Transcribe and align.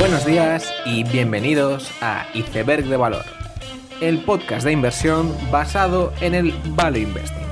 Buenos 0.00 0.24
días 0.24 0.72
y 0.86 1.04
bienvenidos 1.04 1.90
a 2.00 2.26
Iceberg 2.32 2.86
de 2.86 2.96
Valor, 2.96 3.26
el 4.00 4.24
podcast 4.24 4.64
de 4.64 4.72
inversión 4.72 5.36
basado 5.52 6.14
en 6.22 6.34
el 6.34 6.54
Value 6.68 7.00
Investing. 7.00 7.46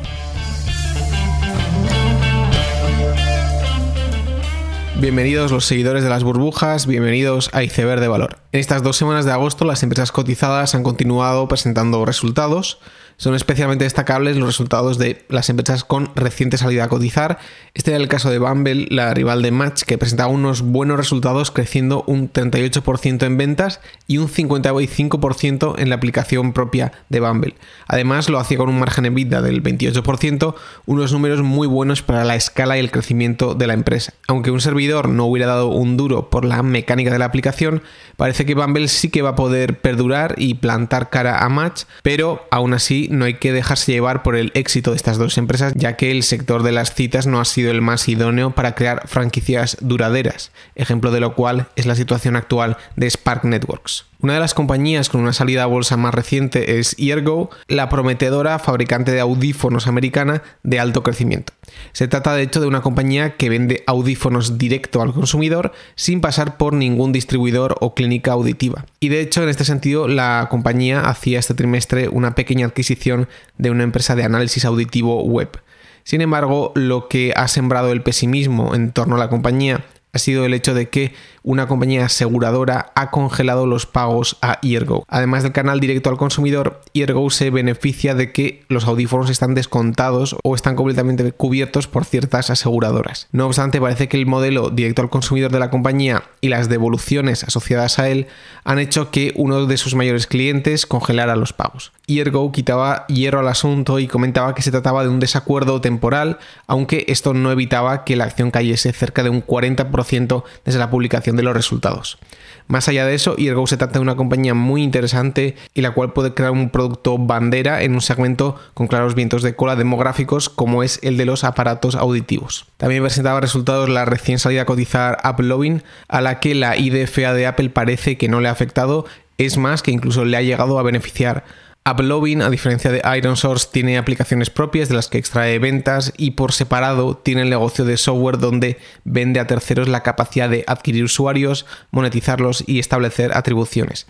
Bienvenidos 4.98 5.52
los 5.52 5.66
seguidores 5.66 6.02
de 6.02 6.08
las 6.08 6.24
burbujas, 6.24 6.86
bienvenidos 6.86 7.50
a 7.52 7.62
Iceberg 7.62 8.00
de 8.00 8.08
Valor. 8.08 8.38
En 8.52 8.60
estas 8.60 8.82
dos 8.82 8.96
semanas 8.96 9.26
de 9.26 9.32
agosto 9.32 9.66
las 9.66 9.82
empresas 9.82 10.10
cotizadas 10.10 10.74
han 10.74 10.82
continuado 10.82 11.48
presentando 11.48 12.06
resultados, 12.06 12.80
son 13.18 13.34
especialmente 13.34 13.84
destacables 13.84 14.36
los 14.36 14.46
resultados 14.46 14.96
de 14.96 15.24
las 15.28 15.50
empresas 15.50 15.82
con 15.82 16.14
reciente 16.14 16.56
salida 16.56 16.84
a 16.84 16.88
cotizar. 16.88 17.38
Este 17.74 17.90
era 17.90 18.00
el 18.00 18.06
caso 18.06 18.30
de 18.30 18.38
Bumble, 18.38 18.86
la 18.90 19.12
rival 19.12 19.42
de 19.42 19.50
Match, 19.50 19.82
que 19.82 19.98
presentaba 19.98 20.30
unos 20.30 20.62
buenos 20.62 20.96
resultados 20.96 21.50
creciendo 21.50 22.04
un 22.06 22.32
38% 22.32 23.26
en 23.26 23.36
ventas 23.36 23.80
y 24.06 24.18
un 24.18 24.28
55% 24.28 25.74
en 25.78 25.88
la 25.88 25.96
aplicación 25.96 26.52
propia 26.52 26.92
de 27.08 27.18
Bumble. 27.18 27.56
Además 27.88 28.28
lo 28.28 28.38
hacía 28.38 28.56
con 28.56 28.68
un 28.68 28.78
margen 28.78 29.02
de 29.02 29.10
vida 29.10 29.42
del 29.42 29.64
28%, 29.64 30.54
unos 30.86 31.12
números 31.12 31.42
muy 31.42 31.66
buenos 31.66 32.02
para 32.02 32.24
la 32.24 32.36
escala 32.36 32.76
y 32.76 32.80
el 32.80 32.92
crecimiento 32.92 33.56
de 33.56 33.66
la 33.66 33.74
empresa. 33.74 34.14
Aunque 34.28 34.52
un 34.52 34.60
servidor 34.60 35.08
no 35.08 35.26
hubiera 35.26 35.48
dado 35.48 35.66
un 35.66 35.96
duro 35.96 36.30
por 36.30 36.44
la 36.44 36.62
mecánica 36.62 37.10
de 37.10 37.18
la 37.18 37.24
aplicación, 37.24 37.82
parece 38.16 38.46
que 38.46 38.54
Bumble 38.54 38.86
sí 38.86 39.10
que 39.10 39.22
va 39.22 39.30
a 39.30 39.36
poder 39.36 39.80
perdurar 39.80 40.36
y 40.38 40.54
plantar 40.54 41.10
cara 41.10 41.44
a 41.44 41.48
Match, 41.48 41.82
pero 42.04 42.46
aún 42.52 42.74
así 42.74 43.07
no 43.10 43.24
hay 43.24 43.34
que 43.34 43.52
dejarse 43.52 43.92
llevar 43.92 44.22
por 44.22 44.36
el 44.36 44.50
éxito 44.54 44.90
de 44.90 44.96
estas 44.96 45.18
dos 45.18 45.38
empresas, 45.38 45.72
ya 45.76 45.96
que 45.96 46.10
el 46.10 46.22
sector 46.22 46.62
de 46.62 46.72
las 46.72 46.94
citas 46.94 47.26
no 47.26 47.40
ha 47.40 47.44
sido 47.44 47.70
el 47.70 47.82
más 47.82 48.08
idóneo 48.08 48.50
para 48.50 48.74
crear 48.74 49.06
franquicias 49.08 49.76
duraderas, 49.80 50.52
ejemplo 50.74 51.10
de 51.10 51.20
lo 51.20 51.34
cual 51.34 51.68
es 51.76 51.86
la 51.86 51.94
situación 51.94 52.36
actual 52.36 52.76
de 52.96 53.10
Spark 53.10 53.44
Networks. 53.44 54.07
Una 54.20 54.34
de 54.34 54.40
las 54.40 54.52
compañías 54.52 55.08
con 55.08 55.20
una 55.20 55.32
salida 55.32 55.62
a 55.62 55.66
bolsa 55.66 55.96
más 55.96 56.12
reciente 56.12 56.80
es 56.80 56.96
Eargo, 56.98 57.50
la 57.68 57.88
prometedora 57.88 58.58
fabricante 58.58 59.12
de 59.12 59.20
audífonos 59.20 59.86
americana 59.86 60.42
de 60.64 60.80
alto 60.80 61.04
crecimiento. 61.04 61.52
Se 61.92 62.08
trata 62.08 62.34
de 62.34 62.42
hecho 62.42 62.60
de 62.60 62.66
una 62.66 62.80
compañía 62.80 63.36
que 63.36 63.48
vende 63.48 63.84
audífonos 63.86 64.58
directo 64.58 65.02
al 65.02 65.14
consumidor 65.14 65.70
sin 65.94 66.20
pasar 66.20 66.56
por 66.56 66.72
ningún 66.72 67.12
distribuidor 67.12 67.76
o 67.80 67.94
clínica 67.94 68.32
auditiva. 68.32 68.86
Y 68.98 69.08
de 69.08 69.20
hecho 69.20 69.44
en 69.44 69.50
este 69.50 69.64
sentido 69.64 70.08
la 70.08 70.48
compañía 70.50 71.08
hacía 71.08 71.38
este 71.38 71.54
trimestre 71.54 72.08
una 72.08 72.34
pequeña 72.34 72.66
adquisición 72.66 73.28
de 73.56 73.70
una 73.70 73.84
empresa 73.84 74.16
de 74.16 74.24
análisis 74.24 74.64
auditivo 74.64 75.22
web. 75.22 75.60
Sin 76.02 76.22
embargo, 76.22 76.72
lo 76.74 77.06
que 77.06 77.34
ha 77.36 77.46
sembrado 77.46 77.92
el 77.92 78.02
pesimismo 78.02 78.74
en 78.74 78.90
torno 78.90 79.14
a 79.14 79.18
la 79.20 79.28
compañía 79.28 79.84
ha 80.12 80.18
sido 80.18 80.44
el 80.44 80.54
hecho 80.54 80.74
de 80.74 80.88
que 80.88 81.12
una 81.42 81.68
compañía 81.68 82.06
aseguradora 82.06 82.92
ha 82.94 83.10
congelado 83.10 83.66
los 83.66 83.86
pagos 83.86 84.36
a 84.42 84.58
Eargo. 84.62 85.04
Además 85.08 85.42
del 85.42 85.52
canal 85.52 85.80
directo 85.80 86.10
al 86.10 86.16
consumidor, 86.16 86.80
Eargo 86.94 87.30
se 87.30 87.50
beneficia 87.50 88.14
de 88.14 88.32
que 88.32 88.64
los 88.68 88.86
audífonos 88.86 89.30
están 89.30 89.54
descontados 89.54 90.36
o 90.42 90.54
están 90.54 90.76
completamente 90.76 91.32
cubiertos 91.32 91.86
por 91.86 92.04
ciertas 92.04 92.50
aseguradoras. 92.50 93.28
No 93.32 93.46
obstante, 93.46 93.80
parece 93.80 94.08
que 94.08 94.16
el 94.16 94.26
modelo 94.26 94.70
directo 94.70 95.02
al 95.02 95.10
consumidor 95.10 95.50
de 95.50 95.58
la 95.58 95.70
compañía 95.70 96.24
y 96.40 96.48
las 96.48 96.68
devoluciones 96.68 97.44
asociadas 97.44 97.98
a 97.98 98.08
él 98.08 98.26
han 98.64 98.78
hecho 98.78 99.10
que 99.10 99.32
uno 99.36 99.66
de 99.66 99.76
sus 99.76 99.94
mayores 99.94 100.26
clientes 100.26 100.86
congelara 100.86 101.36
los 101.36 101.52
pagos. 101.52 101.92
Eargo 102.06 102.52
quitaba 102.52 103.06
hierro 103.06 103.40
al 103.40 103.48
asunto 103.48 103.98
y 103.98 104.06
comentaba 104.06 104.54
que 104.54 104.62
se 104.62 104.70
trataba 104.70 105.02
de 105.02 105.08
un 105.08 105.20
desacuerdo 105.20 105.80
temporal, 105.80 106.38
aunque 106.66 107.04
esto 107.08 107.34
no 107.34 107.50
evitaba 107.50 108.04
que 108.04 108.16
la 108.16 108.24
acción 108.24 108.50
cayese 108.50 108.92
cerca 108.92 109.22
de 109.22 109.30
un 109.30 109.44
40% 109.44 110.44
desde 110.64 110.78
la 110.78 110.90
publicación 110.90 111.36
de 111.38 111.42
los 111.44 111.54
resultados. 111.54 112.18
Más 112.66 112.86
allá 112.86 113.06
de 113.06 113.14
eso, 113.14 113.34
Eargo 113.38 113.66
se 113.66 113.78
trata 113.78 113.94
de 113.94 114.00
una 114.00 114.16
compañía 114.16 114.52
muy 114.52 114.82
interesante 114.82 115.56
y 115.72 115.80
la 115.80 115.92
cual 115.92 116.12
puede 116.12 116.34
crear 116.34 116.50
un 116.50 116.68
producto 116.68 117.16
bandera 117.16 117.82
en 117.82 117.94
un 117.94 118.02
segmento 118.02 118.56
con 118.74 118.88
claros 118.88 119.14
vientos 119.14 119.42
de 119.42 119.56
cola 119.56 119.74
demográficos 119.74 120.50
como 120.50 120.82
es 120.82 121.00
el 121.02 121.16
de 121.16 121.24
los 121.24 121.44
aparatos 121.44 121.94
auditivos. 121.94 122.66
También 122.76 123.02
presentaba 123.02 123.40
resultados 123.40 123.88
la 123.88 124.04
recién 124.04 124.38
salida 124.38 124.62
a 124.62 124.66
cotizar 124.66 125.16
Apple 125.22 125.46
Loving, 125.46 125.82
a 126.08 126.20
la 126.20 126.40
que 126.40 126.54
la 126.54 126.76
IDFA 126.76 127.32
de 127.32 127.46
Apple 127.46 127.70
parece 127.70 128.18
que 128.18 128.28
no 128.28 128.40
le 128.40 128.48
ha 128.48 128.52
afectado, 128.52 129.06
es 129.38 129.56
más 129.56 129.82
que 129.82 129.90
incluso 129.90 130.26
le 130.26 130.36
ha 130.36 130.42
llegado 130.42 130.78
a 130.78 130.82
beneficiar. 130.82 131.44
AppLovin, 131.84 132.42
a 132.42 132.50
diferencia 132.50 132.90
de 132.90 133.02
Iron 133.16 133.36
Source, 133.36 133.68
tiene 133.72 133.96
aplicaciones 133.96 134.50
propias 134.50 134.88
de 134.88 134.94
las 134.94 135.08
que 135.08 135.18
extrae 135.18 135.58
ventas 135.58 136.12
y 136.16 136.32
por 136.32 136.52
separado 136.52 137.16
tiene 137.16 137.42
el 137.42 137.50
negocio 137.50 137.84
de 137.84 137.96
software 137.96 138.38
donde 138.38 138.78
vende 139.04 139.40
a 139.40 139.46
terceros 139.46 139.88
la 139.88 140.02
capacidad 140.02 140.50
de 140.50 140.64
adquirir 140.66 141.04
usuarios, 141.04 141.64
monetizarlos 141.90 142.62
y 142.66 142.78
establecer 142.78 143.32
atribuciones. 143.34 144.06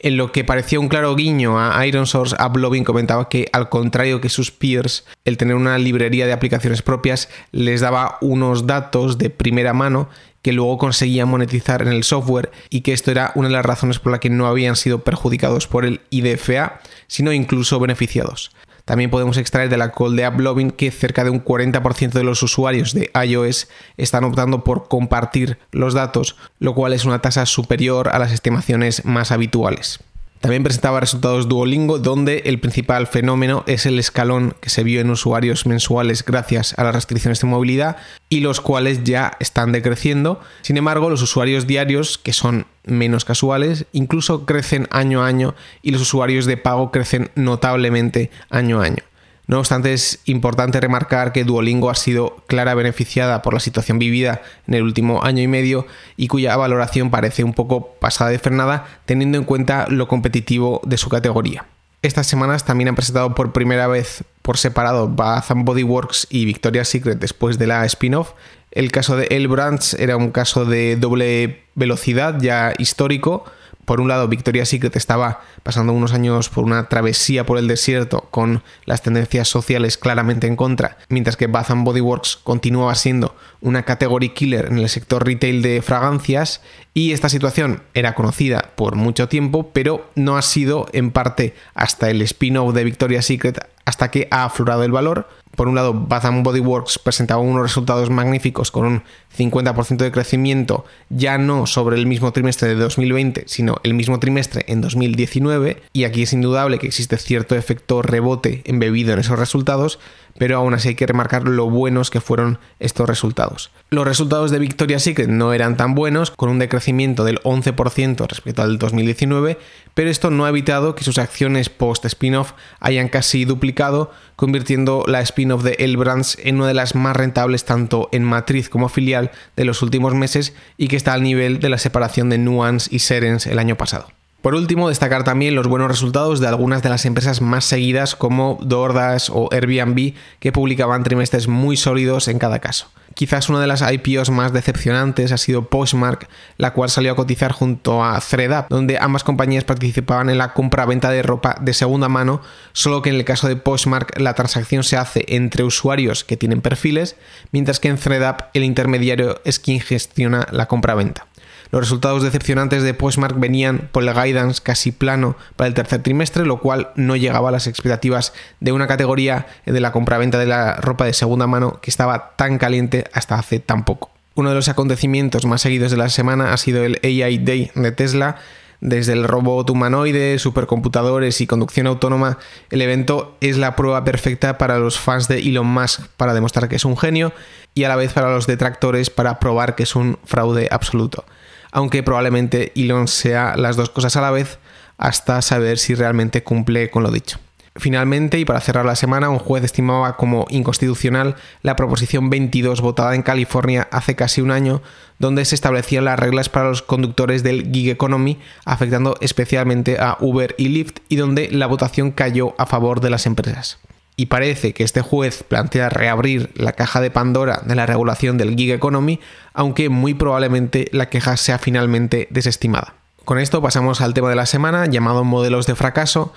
En 0.00 0.16
lo 0.16 0.30
que 0.30 0.44
parecía 0.44 0.78
un 0.78 0.88
claro 0.88 1.16
guiño 1.16 1.58
a 1.58 1.84
Iron 1.84 2.06
Source, 2.06 2.36
AppLovin 2.38 2.84
comentaba 2.84 3.28
que, 3.28 3.48
al 3.52 3.68
contrario 3.68 4.20
que 4.20 4.28
sus 4.28 4.52
peers, 4.52 5.04
el 5.24 5.36
tener 5.36 5.56
una 5.56 5.76
librería 5.76 6.24
de 6.24 6.32
aplicaciones 6.32 6.82
propias 6.82 7.28
les 7.50 7.80
daba 7.80 8.16
unos 8.20 8.68
datos 8.68 9.18
de 9.18 9.28
primera 9.28 9.74
mano 9.74 10.08
que 10.42 10.52
luego 10.52 10.78
conseguían 10.78 11.28
monetizar 11.28 11.82
en 11.82 11.88
el 11.88 12.04
software 12.04 12.50
y 12.70 12.82
que 12.82 12.92
esto 12.92 13.10
era 13.10 13.32
una 13.34 13.48
de 13.48 13.54
las 13.54 13.66
razones 13.66 13.98
por 13.98 14.12
la 14.12 14.20
que 14.20 14.30
no 14.30 14.46
habían 14.46 14.76
sido 14.76 15.00
perjudicados 15.00 15.66
por 15.66 15.84
el 15.84 16.00
IDFA, 16.10 16.80
sino 17.06 17.32
incluso 17.32 17.80
beneficiados. 17.80 18.52
También 18.88 19.10
podemos 19.10 19.36
extraer 19.36 19.68
de 19.68 19.76
la 19.76 19.92
call 19.92 20.16
de 20.16 20.24
AppLovin 20.24 20.70
que 20.70 20.90
cerca 20.90 21.22
de 21.22 21.28
un 21.28 21.44
40% 21.44 22.12
de 22.12 22.24
los 22.24 22.42
usuarios 22.42 22.94
de 22.94 23.10
iOS 23.22 23.68
están 23.98 24.24
optando 24.24 24.64
por 24.64 24.88
compartir 24.88 25.58
los 25.72 25.92
datos, 25.92 26.36
lo 26.58 26.74
cual 26.74 26.94
es 26.94 27.04
una 27.04 27.20
tasa 27.20 27.44
superior 27.44 28.08
a 28.08 28.18
las 28.18 28.32
estimaciones 28.32 29.04
más 29.04 29.30
habituales. 29.30 30.00
También 30.40 30.62
presentaba 30.62 31.00
resultados 31.00 31.48
Duolingo, 31.48 31.98
donde 31.98 32.42
el 32.46 32.60
principal 32.60 33.06
fenómeno 33.06 33.64
es 33.66 33.86
el 33.86 33.98
escalón 33.98 34.54
que 34.60 34.70
se 34.70 34.84
vio 34.84 35.00
en 35.00 35.10
usuarios 35.10 35.66
mensuales 35.66 36.24
gracias 36.24 36.74
a 36.78 36.84
las 36.84 36.94
restricciones 36.94 37.40
de 37.40 37.48
movilidad 37.48 37.96
y 38.28 38.40
los 38.40 38.60
cuales 38.60 39.02
ya 39.04 39.32
están 39.40 39.72
decreciendo. 39.72 40.40
Sin 40.62 40.76
embargo, 40.76 41.10
los 41.10 41.22
usuarios 41.22 41.66
diarios, 41.66 42.18
que 42.18 42.32
son 42.32 42.66
menos 42.84 43.24
casuales, 43.24 43.86
incluso 43.92 44.46
crecen 44.46 44.86
año 44.90 45.22
a 45.22 45.26
año 45.26 45.54
y 45.82 45.90
los 45.90 46.02
usuarios 46.02 46.46
de 46.46 46.56
pago 46.56 46.90
crecen 46.90 47.30
notablemente 47.34 48.30
año 48.48 48.80
a 48.80 48.84
año. 48.84 49.07
No 49.48 49.58
obstante, 49.58 49.94
es 49.94 50.20
importante 50.26 50.78
remarcar 50.78 51.32
que 51.32 51.42
Duolingo 51.42 51.88
ha 51.88 51.94
sido 51.94 52.36
clara 52.48 52.74
beneficiada 52.74 53.40
por 53.40 53.54
la 53.54 53.60
situación 53.60 53.98
vivida 53.98 54.42
en 54.66 54.74
el 54.74 54.82
último 54.82 55.24
año 55.24 55.42
y 55.42 55.48
medio 55.48 55.86
y 56.18 56.28
cuya 56.28 56.54
valoración 56.58 57.10
parece 57.10 57.44
un 57.44 57.54
poco 57.54 57.94
pasada 57.94 58.28
de 58.28 58.38
frenada 58.38 58.86
teniendo 59.06 59.38
en 59.38 59.44
cuenta 59.44 59.86
lo 59.88 60.06
competitivo 60.06 60.82
de 60.84 60.98
su 60.98 61.08
categoría. 61.08 61.64
Estas 62.02 62.26
semanas 62.26 62.66
también 62.66 62.88
han 62.88 62.94
presentado 62.94 63.34
por 63.34 63.52
primera 63.52 63.86
vez 63.86 64.22
por 64.42 64.58
separado 64.58 65.08
Bath 65.08 65.46
Body 65.54 65.82
Works 65.82 66.26
y 66.28 66.44
Victoria's 66.44 66.88
Secret 66.88 67.18
después 67.18 67.58
de 67.58 67.68
la 67.68 67.86
spin-off. 67.86 68.32
El 68.70 68.92
caso 68.92 69.16
de 69.16 69.28
El 69.30 69.48
Brands 69.48 69.94
era 69.94 70.18
un 70.18 70.30
caso 70.30 70.66
de 70.66 70.96
doble 70.96 71.64
velocidad 71.74 72.38
ya 72.38 72.74
histórico, 72.76 73.46
por 73.88 74.02
un 74.02 74.08
lado, 74.08 74.28
Victoria's 74.28 74.68
Secret 74.68 74.94
estaba 74.96 75.40
pasando 75.62 75.94
unos 75.94 76.12
años 76.12 76.50
por 76.50 76.64
una 76.64 76.90
travesía 76.90 77.46
por 77.46 77.56
el 77.56 77.66
desierto 77.66 78.28
con 78.30 78.62
las 78.84 79.00
tendencias 79.00 79.48
sociales 79.48 79.96
claramente 79.96 80.46
en 80.46 80.56
contra, 80.56 80.98
mientras 81.08 81.38
que 81.38 81.46
Bath 81.46 81.70
Body 81.74 82.02
Works 82.02 82.36
continuaba 82.36 82.94
siendo 82.96 83.34
una 83.62 83.84
category 83.84 84.28
killer 84.28 84.66
en 84.66 84.78
el 84.78 84.90
sector 84.90 85.24
retail 85.24 85.62
de 85.62 85.80
fragancias 85.80 86.60
y 86.92 87.12
esta 87.12 87.30
situación 87.30 87.82
era 87.94 88.14
conocida 88.14 88.72
por 88.76 88.94
mucho 88.94 89.26
tiempo, 89.26 89.70
pero 89.72 90.10
no 90.14 90.36
ha 90.36 90.42
sido 90.42 90.86
en 90.92 91.10
parte 91.10 91.54
hasta 91.72 92.10
el 92.10 92.20
spin-off 92.20 92.74
de 92.74 92.84
Victoria's 92.84 93.24
Secret 93.24 93.66
hasta 93.86 94.10
que 94.10 94.28
ha 94.30 94.44
aflorado 94.44 94.84
el 94.84 94.92
valor. 94.92 95.30
Por 95.58 95.66
un 95.66 95.74
lado, 95.74 95.92
Bath 95.92 96.22
Body 96.44 96.60
Works 96.60 97.00
presentaba 97.00 97.42
unos 97.42 97.62
resultados 97.62 98.10
magníficos 98.10 98.70
con 98.70 98.86
un 98.86 99.02
50% 99.36 99.96
de 99.96 100.12
crecimiento, 100.12 100.84
ya 101.08 101.36
no 101.36 101.66
sobre 101.66 101.96
el 101.96 102.06
mismo 102.06 102.32
trimestre 102.32 102.68
de 102.68 102.76
2020, 102.76 103.42
sino 103.48 103.78
el 103.82 103.94
mismo 103.94 104.20
trimestre 104.20 104.64
en 104.68 104.80
2019, 104.80 105.82
y 105.92 106.04
aquí 106.04 106.22
es 106.22 106.32
indudable 106.32 106.78
que 106.78 106.86
existe 106.86 107.16
cierto 107.16 107.56
efecto 107.56 108.02
rebote 108.02 108.62
embebido 108.66 109.12
en 109.12 109.18
esos 109.18 109.36
resultados, 109.36 109.98
pero 110.38 110.56
aún 110.56 110.74
así 110.74 110.88
hay 110.88 110.94
que 110.94 111.06
remarcar 111.06 111.46
lo 111.46 111.68
buenos 111.68 112.10
que 112.10 112.20
fueron 112.20 112.58
estos 112.78 113.08
resultados. 113.08 113.70
Los 113.90 114.06
resultados 114.06 114.50
de 114.50 114.58
Victoria's 114.58 115.02
Secret 115.02 115.28
no 115.28 115.52
eran 115.52 115.76
tan 115.76 115.94
buenos, 115.94 116.30
con 116.30 116.48
un 116.48 116.58
decrecimiento 116.58 117.24
del 117.24 117.40
11% 117.42 118.26
respecto 118.28 118.62
al 118.62 118.78
2019, 118.78 119.58
pero 119.94 120.10
esto 120.10 120.30
no 120.30 120.44
ha 120.44 120.50
evitado 120.50 120.94
que 120.94 121.04
sus 121.04 121.18
acciones 121.18 121.68
post 121.68 122.04
spin-off 122.04 122.52
hayan 122.80 123.08
casi 123.08 123.44
duplicado, 123.44 124.12
convirtiendo 124.36 125.04
la 125.06 125.20
spin-off 125.20 125.62
de 125.62 125.76
El 125.78 125.96
Brands 125.96 126.38
en 126.42 126.56
una 126.56 126.68
de 126.68 126.74
las 126.74 126.94
más 126.94 127.16
rentables 127.16 127.64
tanto 127.64 128.08
en 128.12 128.24
matriz 128.24 128.68
como 128.68 128.88
filial 128.88 129.30
de 129.56 129.64
los 129.64 129.82
últimos 129.82 130.14
meses 130.14 130.54
y 130.76 130.88
que 130.88 130.96
está 130.96 131.14
al 131.14 131.22
nivel 131.22 131.60
de 131.60 131.68
la 131.68 131.78
separación 131.78 132.30
de 132.30 132.38
Nuance 132.38 132.88
y 132.92 133.00
Serens 133.00 133.46
el 133.46 133.58
año 133.58 133.76
pasado. 133.76 134.17
Por 134.42 134.54
último, 134.54 134.88
destacar 134.88 135.24
también 135.24 135.56
los 135.56 135.66
buenos 135.66 135.88
resultados 135.88 136.38
de 136.38 136.46
algunas 136.46 136.80
de 136.80 136.88
las 136.88 137.04
empresas 137.04 137.40
más 137.40 137.64
seguidas 137.64 138.14
como 138.14 138.56
DoorDash 138.62 139.30
o 139.32 139.48
Airbnb 139.52 140.14
que 140.38 140.52
publicaban 140.52 141.02
trimestres 141.02 141.48
muy 141.48 141.76
sólidos 141.76 142.28
en 142.28 142.38
cada 142.38 142.60
caso. 142.60 142.88
Quizás 143.14 143.48
una 143.48 143.60
de 143.60 143.66
las 143.66 143.82
IPOs 143.82 144.30
más 144.30 144.52
decepcionantes 144.52 145.32
ha 145.32 145.38
sido 145.38 145.68
Postmark, 145.68 146.28
la 146.56 146.72
cual 146.72 146.88
salió 146.88 147.10
a 147.10 147.16
cotizar 147.16 147.50
junto 147.50 148.04
a 148.04 148.20
ThreadUp, 148.20 148.68
donde 148.68 148.96
ambas 149.00 149.24
compañías 149.24 149.64
participaban 149.64 150.30
en 150.30 150.38
la 150.38 150.54
compra-venta 150.54 151.10
de 151.10 151.24
ropa 151.24 151.56
de 151.60 151.74
segunda 151.74 152.08
mano, 152.08 152.40
solo 152.72 153.02
que 153.02 153.10
en 153.10 153.16
el 153.16 153.24
caso 153.24 153.48
de 153.48 153.56
Postmark 153.56 154.20
la 154.20 154.34
transacción 154.34 154.84
se 154.84 154.96
hace 154.96 155.24
entre 155.26 155.64
usuarios 155.64 156.22
que 156.22 156.36
tienen 156.36 156.60
perfiles, 156.60 157.16
mientras 157.50 157.80
que 157.80 157.88
en 157.88 157.98
ThreadUp 157.98 158.42
el 158.54 158.62
intermediario 158.62 159.40
es 159.44 159.58
quien 159.58 159.80
gestiona 159.80 160.46
la 160.52 160.68
compra-venta. 160.68 161.26
Los 161.70 161.82
resultados 161.82 162.22
decepcionantes 162.22 162.82
de 162.82 162.94
Postmark 162.94 163.38
venían 163.38 163.90
por 163.92 164.02
el 164.02 164.14
guidance 164.14 164.62
casi 164.62 164.90
plano 164.90 165.36
para 165.56 165.68
el 165.68 165.74
tercer 165.74 166.02
trimestre, 166.02 166.46
lo 166.46 166.60
cual 166.60 166.90
no 166.94 167.14
llegaba 167.14 167.50
a 167.50 167.52
las 167.52 167.66
expectativas 167.66 168.32
de 168.60 168.72
una 168.72 168.86
categoría 168.86 169.46
de 169.66 169.80
la 169.80 169.92
compraventa 169.92 170.38
de 170.38 170.46
la 170.46 170.76
ropa 170.76 171.04
de 171.04 171.12
segunda 171.12 171.46
mano 171.46 171.78
que 171.82 171.90
estaba 171.90 172.32
tan 172.36 172.56
caliente 172.56 173.04
hasta 173.12 173.34
hace 173.34 173.60
tan 173.60 173.84
poco. 173.84 174.10
Uno 174.34 174.48
de 174.48 174.54
los 174.54 174.68
acontecimientos 174.68 175.44
más 175.44 175.60
seguidos 175.60 175.90
de 175.90 175.98
la 175.98 176.08
semana 176.08 176.54
ha 176.54 176.56
sido 176.56 176.84
el 176.84 177.00
AI 177.02 177.38
Day 177.38 177.70
de 177.74 177.92
Tesla. 177.92 178.36
Desde 178.80 179.12
el 179.12 179.24
robot 179.24 179.68
humanoide, 179.68 180.38
supercomputadores 180.38 181.40
y 181.40 181.48
conducción 181.48 181.88
autónoma, 181.88 182.38
el 182.70 182.80
evento 182.80 183.36
es 183.40 183.58
la 183.58 183.74
prueba 183.74 184.04
perfecta 184.04 184.56
para 184.56 184.78
los 184.78 185.00
fans 185.00 185.26
de 185.26 185.40
Elon 185.40 185.66
Musk 185.66 186.06
para 186.16 186.32
demostrar 186.32 186.68
que 186.68 186.76
es 186.76 186.84
un 186.84 186.96
genio 186.96 187.32
y 187.74 187.82
a 187.82 187.88
la 187.88 187.96
vez 187.96 188.12
para 188.12 188.30
los 188.30 188.46
detractores 188.46 189.10
para 189.10 189.40
probar 189.40 189.74
que 189.74 189.82
es 189.82 189.96
un 189.96 190.20
fraude 190.24 190.68
absoluto 190.70 191.24
aunque 191.72 192.02
probablemente 192.02 192.72
Elon 192.74 193.08
sea 193.08 193.56
las 193.56 193.76
dos 193.76 193.90
cosas 193.90 194.16
a 194.16 194.20
la 194.20 194.30
vez 194.30 194.58
hasta 194.96 195.40
saber 195.42 195.78
si 195.78 195.94
realmente 195.94 196.42
cumple 196.42 196.90
con 196.90 197.02
lo 197.02 197.10
dicho. 197.10 197.38
Finalmente, 197.76 198.40
y 198.40 198.44
para 198.44 198.60
cerrar 198.60 198.84
la 198.84 198.96
semana, 198.96 199.30
un 199.30 199.38
juez 199.38 199.62
estimaba 199.62 200.16
como 200.16 200.46
inconstitucional 200.50 201.36
la 201.62 201.76
proposición 201.76 202.28
22 202.28 202.80
votada 202.80 203.14
en 203.14 203.22
California 203.22 203.86
hace 203.92 204.16
casi 204.16 204.40
un 204.40 204.50
año, 204.50 204.82
donde 205.20 205.44
se 205.44 205.54
establecían 205.54 206.04
las 206.04 206.18
reglas 206.18 206.48
para 206.48 206.68
los 206.68 206.82
conductores 206.82 207.44
del 207.44 207.70
gig 207.72 207.90
economy, 207.90 208.38
afectando 208.64 209.16
especialmente 209.20 209.98
a 210.00 210.16
Uber 210.18 210.56
y 210.58 210.70
Lyft, 210.70 210.98
y 211.08 211.16
donde 211.16 211.50
la 211.52 211.68
votación 211.68 212.10
cayó 212.10 212.54
a 212.58 212.66
favor 212.66 213.00
de 213.00 213.10
las 213.10 213.26
empresas 213.26 213.78
y 214.18 214.26
parece 214.26 214.74
que 214.74 214.82
este 214.82 215.00
juez 215.00 215.44
plantea 215.44 215.90
reabrir 215.90 216.50
la 216.56 216.72
caja 216.72 217.00
de 217.00 217.12
Pandora 217.12 217.62
de 217.64 217.76
la 217.76 217.86
regulación 217.86 218.36
del 218.36 218.56
gig 218.56 218.72
economy, 218.72 219.20
aunque 219.54 219.90
muy 219.90 220.12
probablemente 220.12 220.88
la 220.90 221.08
queja 221.08 221.36
sea 221.36 221.60
finalmente 221.60 222.26
desestimada. 222.30 222.94
Con 223.24 223.38
esto 223.38 223.62
pasamos 223.62 224.00
al 224.00 224.14
tema 224.14 224.28
de 224.28 224.34
la 224.34 224.46
semana 224.46 224.86
llamado 224.86 225.22
modelos 225.22 225.68
de 225.68 225.76
fracaso. 225.76 226.34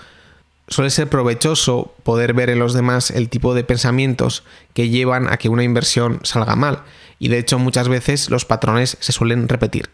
Suele 0.68 0.92
ser 0.92 1.10
provechoso 1.10 1.96
poder 2.04 2.36
ver 2.36 2.52
en 2.52 2.60
los 2.60 2.76
demás 2.76 3.10
el 3.10 3.30
tipo 3.30 3.56
de 3.56 3.64
pensamientos 3.64 4.44
que 4.76 4.90
llevan 4.90 5.28
a 5.28 5.38
que 5.38 5.50
una 5.50 5.64
inversión 5.64 6.20
salga 6.22 6.56
mal, 6.56 6.84
y 7.18 7.30
de 7.30 7.40
hecho 7.40 7.58
muchas 7.58 7.90
veces 7.90 8.30
los 8.30 8.46
patrones 8.46 8.96
se 9.00 9.12
suelen 9.12 9.50
repetir. 9.50 9.90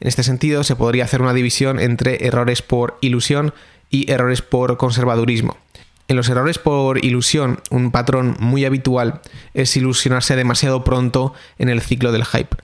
En 0.00 0.08
este 0.08 0.22
sentido, 0.22 0.64
se 0.64 0.76
podría 0.76 1.04
hacer 1.04 1.22
una 1.22 1.32
división 1.32 1.80
entre 1.80 2.26
errores 2.26 2.60
por 2.60 2.98
ilusión 3.00 3.54
y 3.88 4.10
errores 4.10 4.42
por 4.42 4.76
conservadurismo. 4.76 5.56
En 6.12 6.16
los 6.16 6.28
errores 6.28 6.58
por 6.58 7.02
ilusión, 7.02 7.60
un 7.70 7.90
patrón 7.90 8.36
muy 8.38 8.66
habitual 8.66 9.22
es 9.54 9.74
ilusionarse 9.78 10.36
demasiado 10.36 10.84
pronto 10.84 11.32
en 11.56 11.70
el 11.70 11.80
ciclo 11.80 12.12
del 12.12 12.26
hype. 12.26 12.54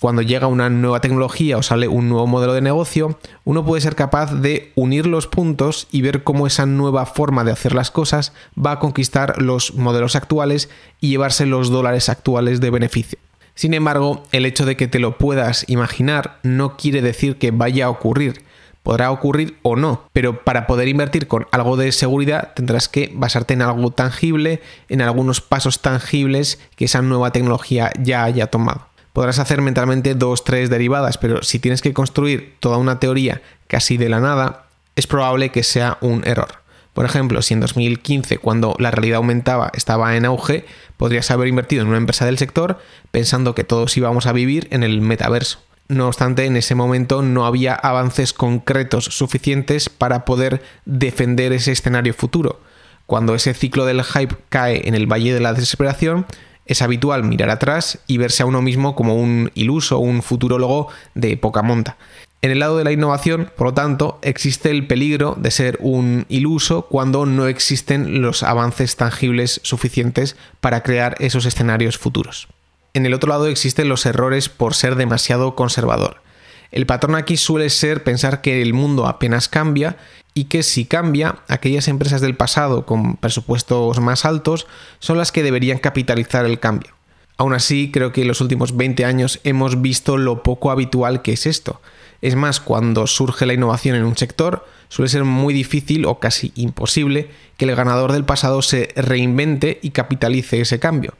Cuando 0.00 0.22
llega 0.22 0.48
una 0.48 0.70
nueva 0.70 1.00
tecnología 1.00 1.56
o 1.56 1.62
sale 1.62 1.86
un 1.86 2.08
nuevo 2.08 2.26
modelo 2.26 2.52
de 2.52 2.62
negocio, 2.62 3.16
uno 3.44 3.64
puede 3.64 3.80
ser 3.80 3.94
capaz 3.94 4.34
de 4.34 4.72
unir 4.74 5.06
los 5.06 5.28
puntos 5.28 5.86
y 5.92 6.02
ver 6.02 6.24
cómo 6.24 6.48
esa 6.48 6.66
nueva 6.66 7.06
forma 7.06 7.44
de 7.44 7.52
hacer 7.52 7.76
las 7.76 7.92
cosas 7.92 8.32
va 8.58 8.72
a 8.72 8.78
conquistar 8.80 9.40
los 9.40 9.74
modelos 9.74 10.16
actuales 10.16 10.68
y 11.00 11.10
llevarse 11.10 11.46
los 11.46 11.70
dólares 11.70 12.08
actuales 12.08 12.60
de 12.60 12.70
beneficio. 12.70 13.20
Sin 13.54 13.72
embargo, 13.72 14.24
el 14.32 14.46
hecho 14.46 14.66
de 14.66 14.76
que 14.76 14.88
te 14.88 14.98
lo 14.98 15.16
puedas 15.16 15.64
imaginar 15.68 16.40
no 16.42 16.76
quiere 16.76 17.02
decir 17.02 17.38
que 17.38 17.52
vaya 17.52 17.86
a 17.86 17.90
ocurrir, 17.90 18.42
Podrá 18.82 19.10
ocurrir 19.10 19.58
o 19.62 19.76
no, 19.76 20.04
pero 20.12 20.42
para 20.42 20.66
poder 20.66 20.88
invertir 20.88 21.28
con 21.28 21.46
algo 21.52 21.76
de 21.76 21.92
seguridad 21.92 22.52
tendrás 22.54 22.88
que 22.88 23.12
basarte 23.14 23.54
en 23.54 23.62
algo 23.62 23.90
tangible, 23.90 24.62
en 24.88 25.02
algunos 25.02 25.40
pasos 25.40 25.80
tangibles 25.80 26.58
que 26.76 26.86
esa 26.86 27.02
nueva 27.02 27.30
tecnología 27.30 27.92
ya 28.00 28.24
haya 28.24 28.46
tomado. 28.46 28.86
Podrás 29.12 29.38
hacer 29.38 29.60
mentalmente 29.60 30.14
dos, 30.14 30.44
tres 30.44 30.70
derivadas, 30.70 31.18
pero 31.18 31.42
si 31.42 31.58
tienes 31.58 31.82
que 31.82 31.92
construir 31.92 32.56
toda 32.60 32.78
una 32.78 33.00
teoría 33.00 33.42
casi 33.66 33.96
de 33.96 34.08
la 34.08 34.20
nada, 34.20 34.66
es 34.96 35.06
probable 35.06 35.50
que 35.50 35.62
sea 35.62 35.98
un 36.00 36.22
error. 36.26 36.60
Por 36.94 37.04
ejemplo, 37.04 37.42
si 37.42 37.54
en 37.54 37.60
2015, 37.60 38.38
cuando 38.38 38.74
la 38.78 38.90
realidad 38.90 39.18
aumentaba, 39.18 39.70
estaba 39.74 40.16
en 40.16 40.24
auge, 40.24 40.64
podrías 40.96 41.30
haber 41.30 41.48
invertido 41.48 41.82
en 41.82 41.88
una 41.88 41.96
empresa 41.96 42.26
del 42.26 42.38
sector 42.38 42.78
pensando 43.10 43.54
que 43.54 43.64
todos 43.64 43.96
íbamos 43.96 44.26
a 44.26 44.32
vivir 44.32 44.68
en 44.70 44.82
el 44.82 45.00
metaverso. 45.00 45.60
No 45.90 46.06
obstante, 46.06 46.44
en 46.44 46.56
ese 46.56 46.76
momento 46.76 47.20
no 47.20 47.46
había 47.46 47.74
avances 47.74 48.32
concretos 48.32 49.06
suficientes 49.06 49.88
para 49.88 50.24
poder 50.24 50.62
defender 50.84 51.52
ese 51.52 51.72
escenario 51.72 52.14
futuro. 52.14 52.60
Cuando 53.06 53.34
ese 53.34 53.54
ciclo 53.54 53.84
del 53.84 54.04
hype 54.04 54.36
cae 54.50 54.86
en 54.86 54.94
el 54.94 55.08
valle 55.12 55.34
de 55.34 55.40
la 55.40 55.52
desesperación, 55.52 56.26
es 56.64 56.80
habitual 56.80 57.24
mirar 57.24 57.50
atrás 57.50 57.98
y 58.06 58.18
verse 58.18 58.44
a 58.44 58.46
uno 58.46 58.62
mismo 58.62 58.94
como 58.94 59.16
un 59.16 59.50
iluso, 59.56 59.98
un 59.98 60.22
futurólogo 60.22 60.86
de 61.16 61.36
poca 61.36 61.62
monta. 61.62 61.96
En 62.40 62.52
el 62.52 62.60
lado 62.60 62.76
de 62.76 62.84
la 62.84 62.92
innovación, 62.92 63.50
por 63.56 63.66
lo 63.66 63.74
tanto, 63.74 64.20
existe 64.22 64.70
el 64.70 64.86
peligro 64.86 65.36
de 65.40 65.50
ser 65.50 65.76
un 65.80 66.24
iluso 66.28 66.82
cuando 66.82 67.26
no 67.26 67.48
existen 67.48 68.22
los 68.22 68.44
avances 68.44 68.94
tangibles 68.94 69.60
suficientes 69.64 70.36
para 70.60 70.84
crear 70.84 71.16
esos 71.18 71.46
escenarios 71.46 71.98
futuros. 71.98 72.46
En 72.92 73.06
el 73.06 73.14
otro 73.14 73.28
lado 73.28 73.46
existen 73.46 73.88
los 73.88 74.04
errores 74.06 74.48
por 74.48 74.74
ser 74.74 74.96
demasiado 74.96 75.54
conservador. 75.54 76.22
El 76.72 76.86
patrón 76.86 77.14
aquí 77.14 77.36
suele 77.36 77.70
ser 77.70 78.04
pensar 78.04 78.40
que 78.40 78.62
el 78.62 78.74
mundo 78.74 79.06
apenas 79.06 79.48
cambia 79.48 79.96
y 80.34 80.44
que 80.44 80.62
si 80.62 80.84
cambia, 80.84 81.36
aquellas 81.48 81.88
empresas 81.88 82.20
del 82.20 82.36
pasado 82.36 82.86
con 82.86 83.16
presupuestos 83.16 84.00
más 84.00 84.24
altos 84.24 84.66
son 85.00 85.18
las 85.18 85.32
que 85.32 85.42
deberían 85.42 85.78
capitalizar 85.78 86.46
el 86.46 86.60
cambio. 86.60 86.94
Aún 87.36 87.54
así, 87.54 87.90
creo 87.90 88.12
que 88.12 88.22
en 88.22 88.28
los 88.28 88.40
últimos 88.40 88.76
20 88.76 89.04
años 89.04 89.40
hemos 89.44 89.80
visto 89.80 90.18
lo 90.18 90.42
poco 90.42 90.70
habitual 90.70 91.22
que 91.22 91.32
es 91.32 91.46
esto. 91.46 91.80
Es 92.20 92.36
más, 92.36 92.60
cuando 92.60 93.06
surge 93.06 93.46
la 93.46 93.54
innovación 93.54 93.96
en 93.96 94.04
un 94.04 94.16
sector, 94.16 94.66
suele 94.88 95.08
ser 95.08 95.24
muy 95.24 95.54
difícil 95.54 96.04
o 96.04 96.20
casi 96.20 96.52
imposible 96.54 97.30
que 97.56 97.64
el 97.64 97.74
ganador 97.74 98.12
del 98.12 98.24
pasado 98.24 98.60
se 98.62 98.92
reinvente 98.94 99.78
y 99.82 99.90
capitalice 99.90 100.60
ese 100.60 100.78
cambio. 100.78 101.14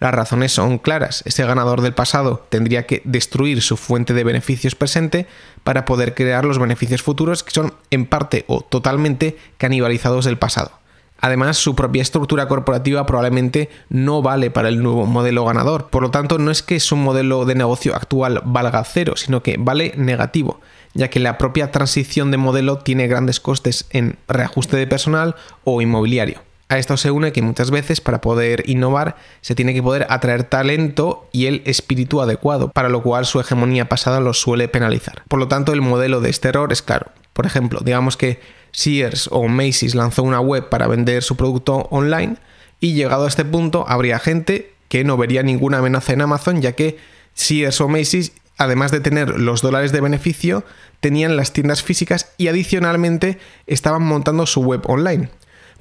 Las 0.00 0.14
razones 0.14 0.50
son 0.50 0.78
claras. 0.78 1.22
Este 1.26 1.44
ganador 1.44 1.82
del 1.82 1.92
pasado 1.92 2.46
tendría 2.48 2.86
que 2.86 3.02
destruir 3.04 3.60
su 3.60 3.76
fuente 3.76 4.14
de 4.14 4.24
beneficios 4.24 4.74
presente 4.74 5.26
para 5.62 5.84
poder 5.84 6.14
crear 6.14 6.46
los 6.46 6.58
beneficios 6.58 7.02
futuros 7.02 7.44
que 7.44 7.50
son 7.50 7.74
en 7.90 8.06
parte 8.06 8.46
o 8.48 8.62
totalmente 8.62 9.36
canibalizados 9.58 10.24
del 10.24 10.38
pasado. 10.38 10.72
Además, 11.20 11.58
su 11.58 11.74
propia 11.74 12.00
estructura 12.00 12.48
corporativa 12.48 13.04
probablemente 13.04 13.68
no 13.90 14.22
vale 14.22 14.50
para 14.50 14.70
el 14.70 14.82
nuevo 14.82 15.04
modelo 15.04 15.44
ganador. 15.44 15.88
Por 15.90 16.02
lo 16.02 16.10
tanto, 16.10 16.38
no 16.38 16.50
es 16.50 16.62
que 16.62 16.80
su 16.80 16.96
modelo 16.96 17.44
de 17.44 17.54
negocio 17.54 17.94
actual 17.94 18.40
valga 18.46 18.82
cero, 18.84 19.14
sino 19.16 19.42
que 19.42 19.56
vale 19.58 19.92
negativo, 19.98 20.62
ya 20.94 21.10
que 21.10 21.20
la 21.20 21.36
propia 21.36 21.70
transición 21.70 22.30
de 22.30 22.38
modelo 22.38 22.78
tiene 22.78 23.06
grandes 23.06 23.38
costes 23.38 23.86
en 23.90 24.16
reajuste 24.28 24.78
de 24.78 24.86
personal 24.86 25.36
o 25.64 25.82
inmobiliario. 25.82 26.40
A 26.70 26.78
esto 26.78 26.96
se 26.96 27.10
une 27.10 27.32
que 27.32 27.42
muchas 27.42 27.72
veces 27.72 28.00
para 28.00 28.20
poder 28.20 28.62
innovar 28.70 29.16
se 29.40 29.56
tiene 29.56 29.74
que 29.74 29.82
poder 29.82 30.06
atraer 30.08 30.44
talento 30.44 31.28
y 31.32 31.46
el 31.46 31.62
espíritu 31.64 32.20
adecuado, 32.20 32.70
para 32.70 32.88
lo 32.88 33.02
cual 33.02 33.26
su 33.26 33.40
hegemonía 33.40 33.88
pasada 33.88 34.20
lo 34.20 34.32
suele 34.34 34.68
penalizar. 34.68 35.24
Por 35.26 35.40
lo 35.40 35.48
tanto, 35.48 35.72
el 35.72 35.80
modelo 35.80 36.20
de 36.20 36.30
este 36.30 36.48
error 36.48 36.72
es 36.72 36.80
claro. 36.80 37.08
Por 37.32 37.44
ejemplo, 37.44 37.80
digamos 37.84 38.16
que 38.16 38.38
Sears 38.70 39.28
o 39.32 39.48
Macy's 39.48 39.96
lanzó 39.96 40.22
una 40.22 40.40
web 40.40 40.68
para 40.68 40.86
vender 40.86 41.24
su 41.24 41.36
producto 41.36 41.88
online 41.90 42.36
y 42.78 42.94
llegado 42.94 43.24
a 43.24 43.28
este 43.28 43.44
punto 43.44 43.84
habría 43.88 44.20
gente 44.20 44.72
que 44.88 45.02
no 45.02 45.16
vería 45.16 45.42
ninguna 45.42 45.78
amenaza 45.78 46.12
en 46.12 46.20
Amazon 46.20 46.62
ya 46.62 46.72
que 46.72 46.98
Sears 47.34 47.80
o 47.80 47.88
Macy's 47.88 48.30
además 48.58 48.92
de 48.92 49.00
tener 49.00 49.40
los 49.40 49.62
dólares 49.62 49.90
de 49.90 50.02
beneficio, 50.02 50.64
tenían 51.00 51.36
las 51.36 51.52
tiendas 51.52 51.82
físicas 51.82 52.30
y 52.36 52.46
adicionalmente 52.46 53.38
estaban 53.66 54.02
montando 54.02 54.44
su 54.44 54.60
web 54.60 54.82
online. 54.84 55.30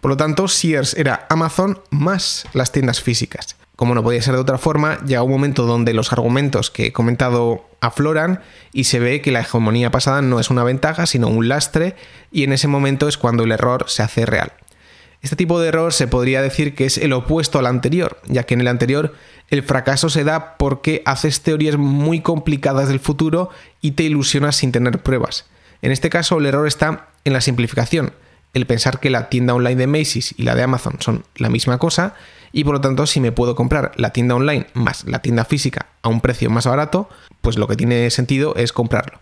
Por 0.01 0.09
lo 0.09 0.17
tanto, 0.17 0.47
Sears 0.47 0.93
era 0.93 1.27
Amazon 1.29 1.79
más 1.89 2.45
las 2.53 2.71
tiendas 2.71 3.01
físicas. 3.01 3.55
Como 3.75 3.95
no 3.95 4.03
podía 4.03 4.21
ser 4.21 4.33
de 4.33 4.41
otra 4.41 4.57
forma, 4.57 4.99
llega 5.05 5.23
un 5.23 5.31
momento 5.31 5.65
donde 5.65 5.93
los 5.93 6.11
argumentos 6.11 6.69
que 6.69 6.87
he 6.87 6.93
comentado 6.93 7.65
afloran 7.79 8.41
y 8.73 8.85
se 8.85 8.99
ve 8.99 9.21
que 9.21 9.31
la 9.31 9.39
hegemonía 9.39 9.89
pasada 9.89 10.21
no 10.21 10.39
es 10.39 10.49
una 10.49 10.65
ventaja, 10.65 11.05
sino 11.05 11.29
un 11.29 11.47
lastre, 11.47 11.95
y 12.31 12.43
en 12.43 12.51
ese 12.51 12.67
momento 12.67 13.07
es 13.07 13.17
cuando 13.17 13.43
el 13.43 13.53
error 13.53 13.85
se 13.87 14.03
hace 14.03 14.25
real. 14.25 14.51
Este 15.21 15.35
tipo 15.35 15.59
de 15.59 15.67
error 15.67 15.93
se 15.93 16.07
podría 16.07 16.41
decir 16.41 16.75
que 16.75 16.85
es 16.85 16.97
el 16.97 17.11
opuesto 17.11 17.59
al 17.59 17.65
anterior, 17.65 18.19
ya 18.25 18.43
que 18.43 18.53
en 18.53 18.61
el 18.61 18.67
anterior 18.67 19.13
el 19.49 19.63
fracaso 19.63 20.09
se 20.09 20.23
da 20.23 20.57
porque 20.57 21.01
haces 21.05 21.41
teorías 21.41 21.77
muy 21.77 22.21
complicadas 22.21 22.87
del 22.87 22.99
futuro 22.99 23.49
y 23.81 23.91
te 23.91 24.03
ilusionas 24.03 24.55
sin 24.55 24.71
tener 24.71 24.99
pruebas. 24.99 25.45
En 25.81 25.91
este 25.91 26.09
caso 26.09 26.37
el 26.37 26.45
error 26.45 26.67
está 26.67 27.07
en 27.25 27.33
la 27.33 27.41
simplificación, 27.41 28.13
el 28.53 28.65
pensar 28.65 28.99
que 28.99 29.09
la 29.09 29.29
tienda 29.29 29.53
online 29.53 29.75
de 29.75 29.87
Macy's 29.87 30.33
y 30.37 30.43
la 30.43 30.55
de 30.55 30.63
Amazon 30.63 30.97
son 30.99 31.25
la 31.35 31.49
misma 31.49 31.77
cosa 31.77 32.15
y 32.51 32.63
por 32.63 32.73
lo 32.73 32.81
tanto 32.81 33.05
si 33.05 33.19
me 33.19 33.31
puedo 33.31 33.55
comprar 33.55 33.91
la 33.95 34.11
tienda 34.11 34.35
online 34.35 34.67
más 34.73 35.03
la 35.05 35.19
tienda 35.19 35.45
física 35.45 35.87
a 36.01 36.09
un 36.09 36.21
precio 36.21 36.49
más 36.49 36.65
barato, 36.65 37.09
pues 37.41 37.57
lo 37.57 37.67
que 37.67 37.75
tiene 37.75 38.09
sentido 38.09 38.55
es 38.55 38.73
comprarlo. 38.73 39.19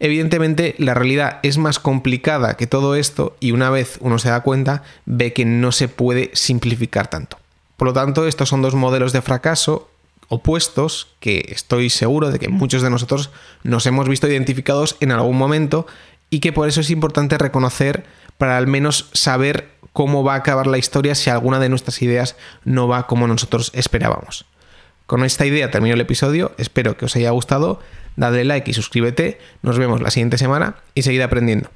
Evidentemente 0.00 0.76
la 0.78 0.94
realidad 0.94 1.40
es 1.42 1.58
más 1.58 1.80
complicada 1.80 2.56
que 2.56 2.68
todo 2.68 2.94
esto 2.94 3.36
y 3.40 3.50
una 3.50 3.70
vez 3.70 3.98
uno 4.00 4.18
se 4.18 4.30
da 4.30 4.42
cuenta 4.42 4.84
ve 5.06 5.32
que 5.32 5.44
no 5.44 5.72
se 5.72 5.88
puede 5.88 6.30
simplificar 6.34 7.08
tanto. 7.08 7.38
Por 7.76 7.88
lo 7.88 7.94
tanto, 7.94 8.26
estos 8.26 8.48
son 8.48 8.62
dos 8.62 8.74
modelos 8.74 9.12
de 9.12 9.22
fracaso 9.22 9.88
opuestos 10.28 11.08
que 11.20 11.46
estoy 11.48 11.90
seguro 11.90 12.30
de 12.30 12.38
que 12.38 12.48
muchos 12.48 12.82
de 12.82 12.90
nosotros 12.90 13.30
nos 13.62 13.86
hemos 13.86 14.08
visto 14.08 14.28
identificados 14.28 14.96
en 15.00 15.10
algún 15.10 15.38
momento 15.38 15.86
y 16.30 16.40
que 16.40 16.52
por 16.52 16.68
eso 16.68 16.80
es 16.80 16.90
importante 16.90 17.38
reconocer 17.38 18.04
para 18.36 18.56
al 18.56 18.66
menos 18.66 19.08
saber 19.12 19.68
cómo 19.92 20.22
va 20.22 20.34
a 20.34 20.38
acabar 20.38 20.66
la 20.66 20.78
historia 20.78 21.14
si 21.14 21.30
alguna 21.30 21.58
de 21.58 21.68
nuestras 21.68 22.00
ideas 22.02 22.36
no 22.64 22.88
va 22.88 23.06
como 23.06 23.26
nosotros 23.26 23.70
esperábamos. 23.74 24.46
Con 25.06 25.24
esta 25.24 25.46
idea 25.46 25.70
termino 25.70 25.94
el 25.94 26.00
episodio, 26.00 26.52
espero 26.58 26.96
que 26.96 27.06
os 27.06 27.16
haya 27.16 27.30
gustado, 27.30 27.80
dadle 28.16 28.44
like 28.44 28.70
y 28.70 28.74
suscríbete, 28.74 29.38
nos 29.62 29.78
vemos 29.78 30.02
la 30.02 30.10
siguiente 30.10 30.38
semana 30.38 30.76
y 30.94 31.02
seguid 31.02 31.22
aprendiendo. 31.22 31.70